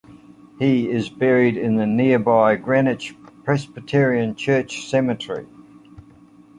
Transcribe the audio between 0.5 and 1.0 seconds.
He